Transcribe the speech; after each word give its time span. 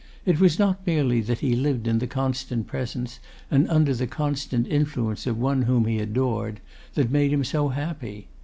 It 0.25 0.39
was 0.39 0.57
not 0.57 0.87
merely 0.87 1.21
that 1.21 1.41
he 1.41 1.55
lived 1.55 1.85
in 1.87 1.99
the 1.99 2.07
constant 2.07 2.65
presence, 2.65 3.19
and 3.51 3.69
under 3.69 3.93
the 3.93 4.07
constant 4.07 4.65
influence 4.65 5.27
of 5.27 5.37
one 5.37 5.61
whom 5.61 5.85
he 5.85 5.99
adored, 5.99 6.59
that 6.95 7.11
made 7.11 7.31
him 7.31 7.43
so 7.43 7.67
happy. 7.69 8.27